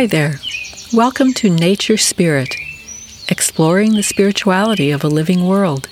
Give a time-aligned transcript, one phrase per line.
[0.00, 0.40] Hi there.
[0.94, 2.56] Welcome to Nature Spirit,
[3.28, 5.90] exploring the spirituality of a living world.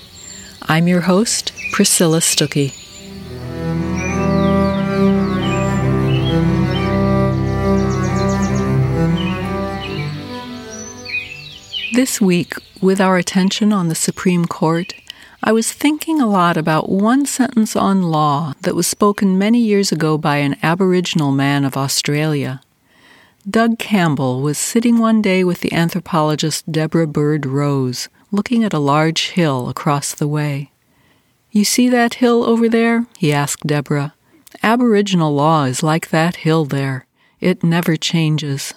[0.63, 2.73] I'm your host, Priscilla Stuckey.
[11.93, 14.95] This week, with our attention on the Supreme Court,
[15.43, 19.91] I was thinking a lot about one sentence on law that was spoken many years
[19.91, 22.61] ago by an Aboriginal man of Australia.
[23.47, 28.79] Doug Campbell was sitting one day with the anthropologist Deborah Bird Rose, looking at a
[28.79, 30.71] large hill across the way.
[31.51, 33.05] You see that hill over there?
[33.17, 34.13] he asked Deborah.
[34.61, 37.05] Aboriginal law is like that hill there.
[37.39, 38.73] It never changes.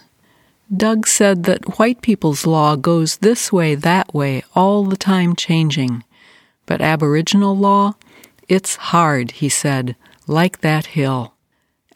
[0.74, 6.04] Doug said that white people's law goes this way, that way, all the time changing.
[6.66, 7.96] But Aboriginal law,
[8.48, 9.96] it's hard, he said,
[10.28, 11.34] like that hill.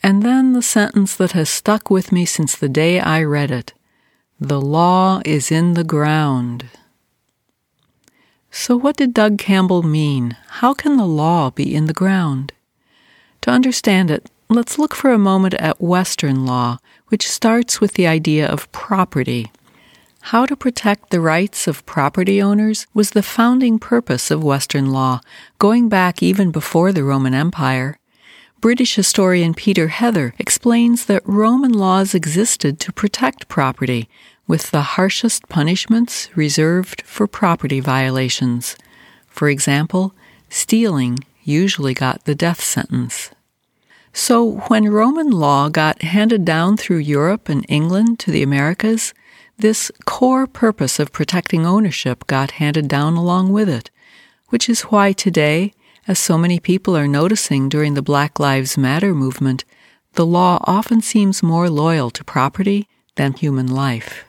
[0.07, 3.75] And then the sentence that has stuck with me since the day I read it
[4.39, 6.67] the law is in the ground.
[8.53, 10.37] So, what did Doug Campbell mean?
[10.63, 12.53] How can the law be in the ground?
[13.41, 18.07] To understand it, let's look for a moment at Western law, which starts with the
[18.07, 19.51] idea of property.
[20.31, 25.21] How to protect the rights of property owners was the founding purpose of Western law,
[25.59, 27.99] going back even before the Roman Empire.
[28.61, 34.09] British historian Peter Heather explains that Roman laws existed to protect property,
[34.47, 38.77] with the harshest punishments reserved for property violations.
[39.29, 40.15] For example,
[40.49, 43.31] stealing usually got the death sentence.
[44.13, 49.13] So, when Roman law got handed down through Europe and England to the Americas,
[49.59, 53.91] this core purpose of protecting ownership got handed down along with it,
[54.49, 55.75] which is why today,
[56.09, 59.65] as so many people are noticing during the Black Lives Matter movement,
[60.15, 64.25] the law often seems more loyal to property than human life.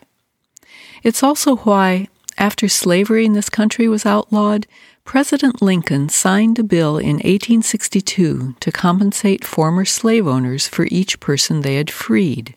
[1.04, 2.08] It's also why,
[2.38, 4.68] after slavery in this country was outlawed,
[5.06, 11.62] President Lincoln signed a bill in 1862 to compensate former slave owners for each person
[11.62, 12.56] they had freed.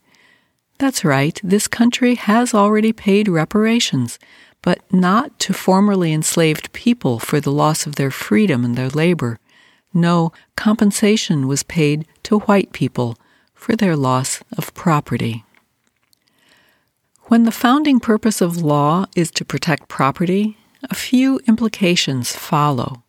[0.78, 4.18] That's right, this country has already paid reparations,
[4.62, 9.38] but not to formerly enslaved people for the loss of their freedom and their labor.
[9.94, 13.16] No, compensation was paid to white people
[13.54, 15.44] for their loss of property.
[17.24, 23.04] When the founding purpose of law is to protect property, a few implications follow.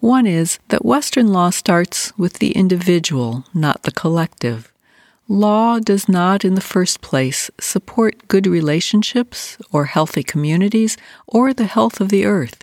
[0.00, 4.73] One is that Western law starts with the individual, not the collective.
[5.28, 11.64] Law does not, in the first place, support good relationships or healthy communities or the
[11.64, 12.62] health of the earth.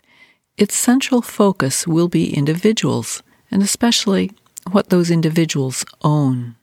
[0.57, 4.31] Its central focus will be individuals, and especially
[4.69, 6.55] what those individuals own.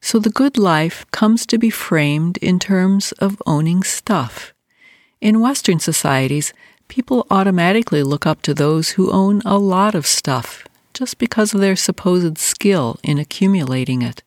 [0.00, 4.54] So the good life comes to be framed in terms of owning stuff.
[5.20, 6.52] In Western societies,
[6.86, 10.64] people automatically look up to those who own a lot of stuff,
[10.94, 14.22] just because of their supposed skill in accumulating it.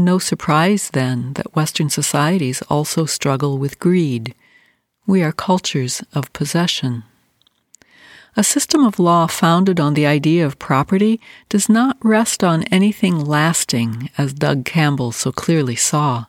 [0.00, 4.32] No surprise, then, that Western societies also struggle with greed.
[5.08, 7.02] We are cultures of possession.
[8.36, 13.18] A system of law founded on the idea of property does not rest on anything
[13.18, 16.26] lasting, as Doug Campbell so clearly saw.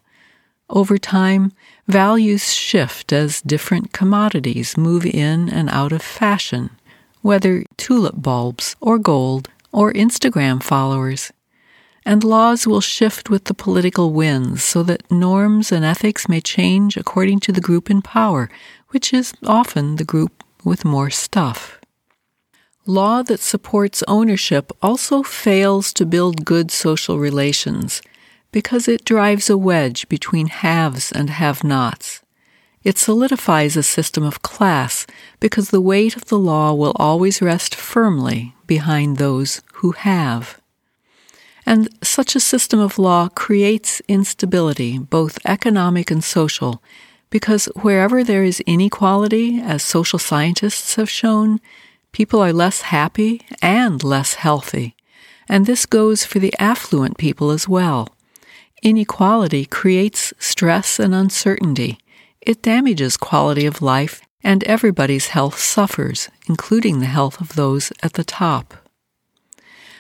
[0.68, 1.51] Over time,
[1.88, 6.72] values shift as different commodities move in and out of fashion,
[7.22, 11.31] whether tulip bulbs or gold or Instagram followers
[12.06, 16.98] and laws will shift with the political winds so that norms and ethics may change
[16.98, 18.50] according to the group in power,
[18.90, 21.80] which is often the group with more stuff.
[22.86, 28.02] Law that supports ownership also fails to build good social relations
[28.52, 32.24] because it drives a wedge between haves and have nots.
[32.84, 35.06] It solidifies a system of class
[35.40, 40.59] because the weight of the law will always rest firmly behind those who have.
[41.69, 46.81] And such a system of law creates instability, both economic and social,
[47.30, 51.60] because wherever there is inequality, as social scientists have shown,
[52.12, 54.95] people are less happy and less healthy.
[55.48, 58.15] And this goes for the affluent people as well.
[58.81, 62.00] Inequality creates stress and uncertainty.
[62.42, 68.13] It damages quality of life, and everybody's health suffers, including the health of those at
[68.13, 68.88] the top.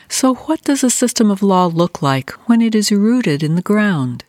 [0.09, 3.61] So, what does a system of law look like when it is rooted in the
[3.61, 4.25] ground?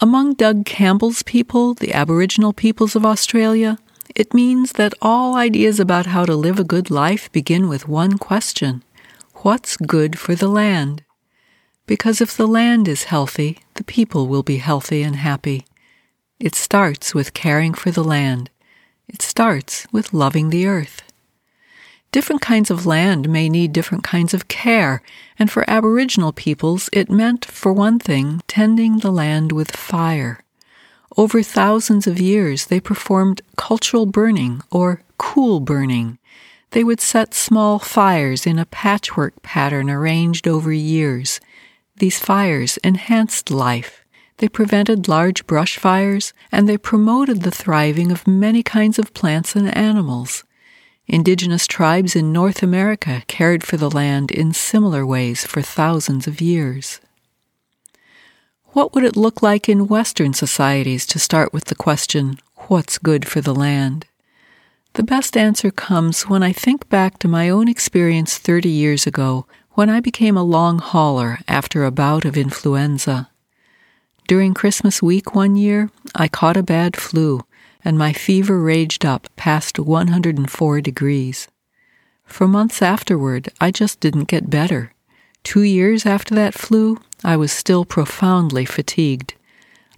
[0.00, 3.78] Among Doug Campbell's people, the Aboriginal peoples of Australia,
[4.16, 8.16] it means that all ideas about how to live a good life begin with one
[8.18, 8.82] question
[9.42, 11.04] What's good for the land?
[11.86, 15.66] Because if the land is healthy, the people will be healthy and happy.
[16.38, 18.48] It starts with caring for the land.
[19.06, 21.02] It starts with loving the earth.
[22.12, 25.00] Different kinds of land may need different kinds of care,
[25.38, 30.42] and for Aboriginal peoples, it meant, for one thing, tending the land with fire.
[31.16, 36.18] Over thousands of years, they performed cultural burning or cool burning.
[36.70, 41.40] They would set small fires in a patchwork pattern arranged over years.
[41.96, 44.04] These fires enhanced life.
[44.38, 49.54] They prevented large brush fires, and they promoted the thriving of many kinds of plants
[49.54, 50.42] and animals.
[51.12, 56.40] Indigenous tribes in North America cared for the land in similar ways for thousands of
[56.40, 57.00] years.
[58.74, 63.26] What would it look like in Western societies to start with the question, What's good
[63.26, 64.06] for the land?
[64.92, 69.48] The best answer comes when I think back to my own experience 30 years ago
[69.72, 73.30] when I became a long hauler after a bout of influenza.
[74.28, 77.40] During Christmas week one year, I caught a bad flu
[77.84, 81.48] and my fever raged up past 104 degrees.
[82.24, 84.92] For months afterward, I just didn't get better.
[85.42, 89.34] Two years after that flu, I was still profoundly fatigued.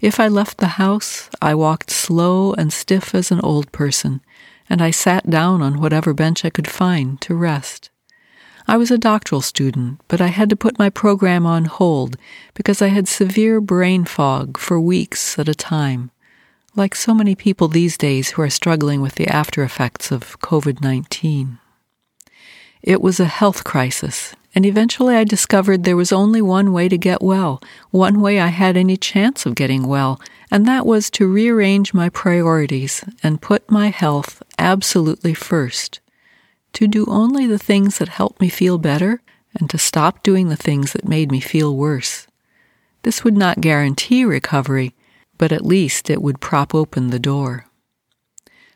[0.01, 4.21] If I left the house, I walked slow and stiff as an old person,
[4.69, 7.91] and I sat down on whatever bench I could find to rest.
[8.67, 12.17] I was a doctoral student, but I had to put my program on hold
[12.55, 16.13] because I had severe brain fog for weeks at a time
[16.75, 20.81] like so many people these days who are struggling with the after effects of COVID
[20.81, 21.59] 19.
[22.83, 26.97] It was a health crisis, and eventually I discovered there was only one way to
[26.97, 30.21] get well, one way I had any chance of getting well,
[30.51, 36.01] and that was to rearrange my priorities and put my health absolutely first.
[36.75, 39.21] To do only the things that helped me feel better,
[39.55, 42.27] and to stop doing the things that made me feel worse.
[43.03, 44.95] This would not guarantee recovery,
[45.39, 47.67] but at least it would prop open the door.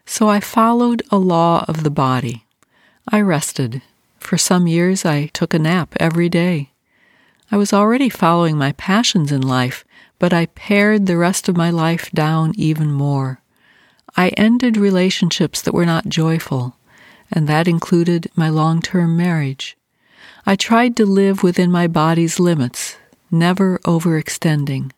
[0.04, 2.46] So I followed a law of the body.
[3.08, 3.82] I rested.
[4.18, 6.70] For some years I took a nap every day.
[7.50, 9.84] I was already following my passions in life,
[10.18, 13.40] but I pared the rest of my life down even more.
[14.16, 16.76] I ended relationships that were not joyful,
[17.30, 19.76] and that included my long term marriage.
[20.46, 22.96] I tried to live within my body's limits,
[23.30, 24.92] never overextending.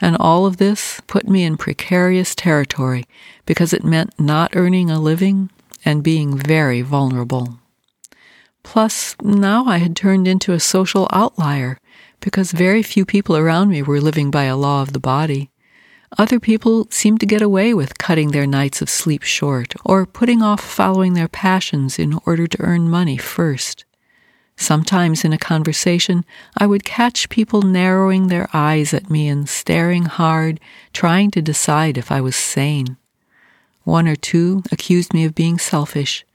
[0.00, 3.04] And all of this put me in precarious territory
[3.44, 5.50] because it meant not earning a living
[5.84, 7.58] and being very vulnerable.
[8.62, 11.78] Plus, now I had turned into a social outlier
[12.20, 15.50] because very few people around me were living by a law of the body.
[16.18, 20.42] Other people seemed to get away with cutting their nights of sleep short or putting
[20.42, 23.84] off following their passions in order to earn money first.
[24.60, 26.22] Sometimes in a conversation,
[26.54, 30.60] I would catch people narrowing their eyes at me and staring hard,
[30.92, 32.98] trying to decide if I was sane.
[33.84, 36.26] One or two accused me of being selfish.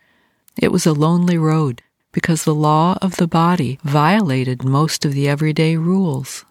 [0.59, 1.83] It was a lonely road
[2.13, 6.45] because the law of the body violated most of the everyday rules.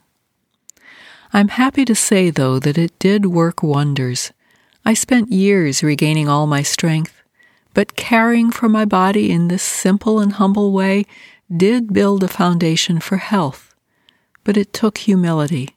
[1.33, 4.31] I'm happy to say, though, that it did work wonders.
[4.85, 7.21] I spent years regaining all my strength,
[7.75, 11.07] but caring for my body in this simple and humble way
[11.55, 13.75] did build a foundation for health,
[14.45, 15.77] but it took humility,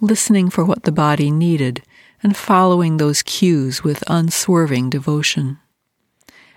[0.00, 1.82] listening for what the body needed,
[2.22, 5.58] and following those cues with unswerving devotion.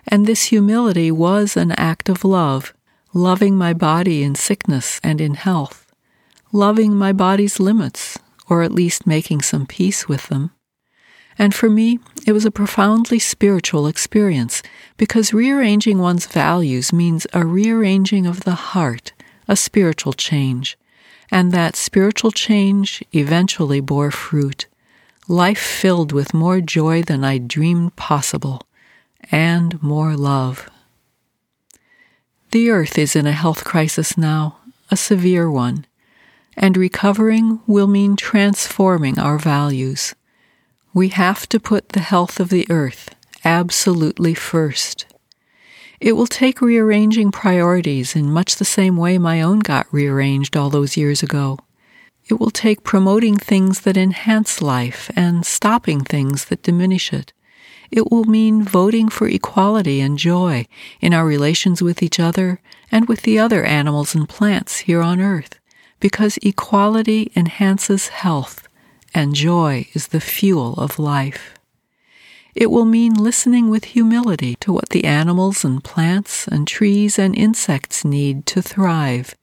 [0.07, 2.73] And this humility was an act of love,
[3.13, 5.91] loving my body in sickness and in health,
[6.51, 8.17] loving my body's limits,
[8.49, 10.51] or at least making some peace with them.
[11.39, 14.63] And for me, it was a profoundly spiritual experience
[14.97, 19.13] because rearranging one's values means a rearranging of the heart,
[19.47, 20.77] a spiritual change.
[21.29, 24.65] And that spiritual change eventually bore fruit,
[25.27, 28.63] life filled with more joy than I dreamed possible,
[29.31, 30.69] and more love.
[32.51, 34.57] The earth is in a health crisis now,
[34.89, 35.85] a severe one,
[36.55, 40.15] and recovering will mean transforming our values.
[40.97, 43.13] We have to put the health of the earth
[43.45, 45.05] absolutely first.
[45.99, 50.71] It will take rearranging priorities in much the same way my own got rearranged all
[50.71, 51.59] those years ago.
[52.27, 57.31] It will take promoting things that enhance life and stopping things that diminish it.
[57.91, 60.65] It will mean voting for equality and joy
[60.99, 62.59] in our relations with each other
[62.91, 65.59] and with the other animals and plants here on earth,
[65.99, 68.66] because equality enhances health
[69.17, 71.55] and joy is the fuel of life.
[72.53, 77.35] It will mean listening with humility to what the animals and plants and trees and
[77.35, 79.33] insects need to thrive.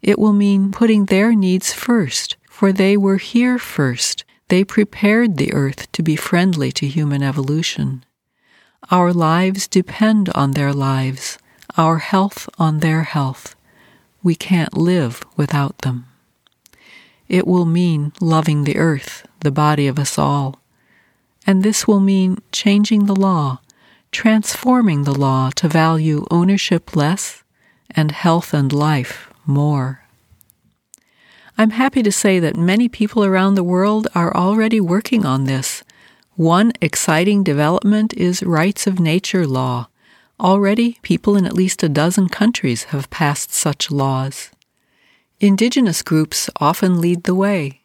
[0.00, 4.24] It will mean putting their needs first, for they were here first.
[4.48, 8.06] They prepared the earth to be friendly to human evolution.
[8.90, 11.38] Our lives depend on their lives,
[11.76, 13.54] our health on their health.
[14.22, 16.09] We can't live without them.
[17.30, 20.60] It will mean loving the earth, the body of us all.
[21.46, 23.60] And this will mean changing the law,
[24.10, 27.44] transforming the law to value ownership less
[27.88, 30.04] and health and life more.
[31.56, 35.84] I'm happy to say that many people around the world are already working on this.
[36.34, 39.86] One exciting development is rights of nature law.
[40.40, 44.50] Already, people in at least a dozen countries have passed such laws.
[45.40, 47.80] Indigenous groups often lead the way.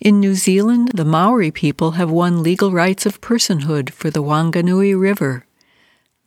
[0.00, 4.98] In New Zealand, the Maori people have won legal rights of personhood for the Wanganui
[4.98, 5.44] River.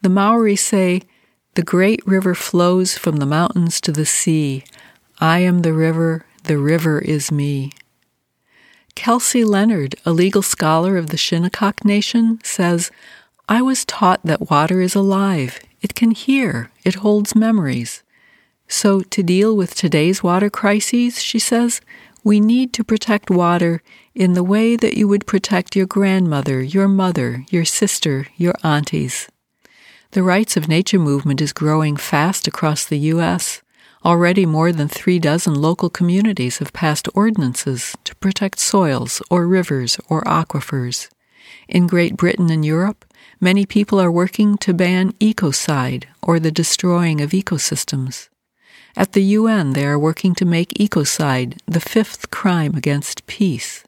[0.03, 1.01] The Maori say,
[1.55, 4.63] The great river flows from the mountains to the sea.
[5.19, 7.71] I am the river, the river is me.
[8.93, 12.91] Kelsey Leonard, a legal scholar of the Shinnecock Nation, says,
[13.49, 15.59] I was taught that water is alive.
[15.81, 16.69] It can hear.
[16.83, 18.03] It holds memories.
[18.67, 21.81] So, to deal with today's water crises, she says,
[22.27, 23.81] we need to protect water
[24.13, 29.29] in the way that you would protect your grandmother, your mother, your sister, your aunties.
[30.11, 33.61] The rights of nature movement is growing fast across the U.S.
[34.03, 39.97] Already more than three dozen local communities have passed ordinances to protect soils or rivers
[40.09, 41.07] or aquifers.
[41.69, 43.05] In Great Britain and Europe,
[43.39, 48.27] many people are working to ban ecocide or the destroying of ecosystems.
[48.97, 53.85] At the UN, they are working to make ecocide the fifth crime against peace.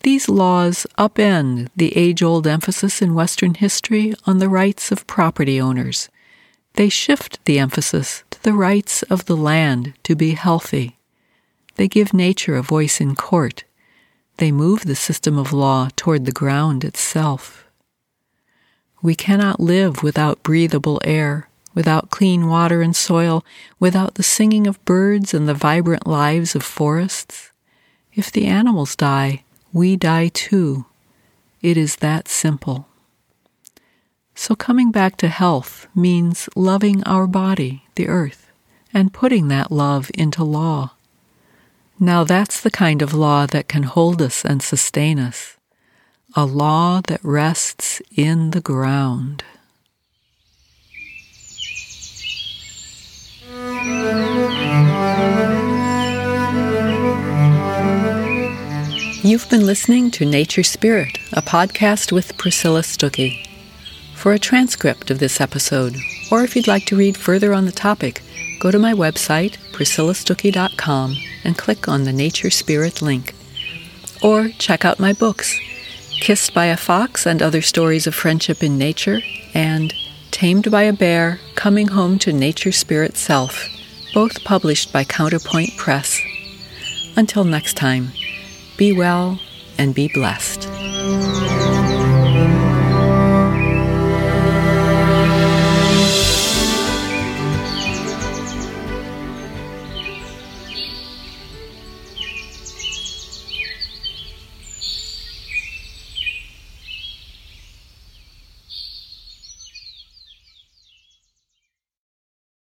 [0.00, 5.60] These laws upend the age old emphasis in Western history on the rights of property
[5.60, 6.08] owners
[6.74, 10.98] they shift the emphasis to the rights of the land to be healthy.
[11.76, 13.64] They give nature a voice in court.
[14.38, 17.66] They move the system of law toward the ground itself.
[19.02, 23.44] We cannot live without breathable air, without clean water and soil,
[23.78, 27.50] without the singing of birds and the vibrant lives of forests.
[28.14, 30.86] If the animals die, we die too.
[31.60, 32.88] It is that simple.
[34.34, 38.50] So, coming back to health means loving our body, the earth,
[38.92, 40.92] and putting that love into law.
[42.00, 45.56] Now, that's the kind of law that can hold us and sustain us
[46.34, 49.44] a law that rests in the ground.
[59.24, 63.46] You've been listening to Nature Spirit, a podcast with Priscilla Stuckey.
[64.14, 65.96] For a transcript of this episode,
[66.30, 68.22] or if you'd like to read further on the topic,
[68.60, 73.34] go to my website, priscillastuckey.com, and click on the Nature Spirit link.
[74.22, 75.58] Or check out my books,
[76.20, 79.22] Kissed by a Fox and Other Stories of Friendship in Nature,
[79.54, 79.92] and
[80.42, 83.64] Tamed by a Bear Coming Home to Nature Spirit Self,
[84.12, 86.20] both published by Counterpoint Press.
[87.14, 88.08] Until next time,
[88.76, 89.38] be well
[89.78, 90.68] and be blessed.